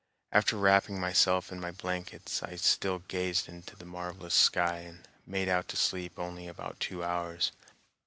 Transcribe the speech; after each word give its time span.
After 0.31 0.57
wrapping 0.57 0.99
myself 0.99 1.51
in 1.51 1.59
my 1.59 1.69
blankets, 1.69 2.41
I 2.41 2.55
still 2.55 3.03
gazed 3.07 3.47
into 3.47 3.75
the 3.75 3.85
marvelous 3.85 4.33
sky 4.33 4.77
and 4.79 5.07
made 5.27 5.47
out 5.47 5.67
to 5.67 5.77
sleep 5.77 6.17
only 6.17 6.47
about 6.47 6.79
two 6.79 7.03
hours. 7.03 7.51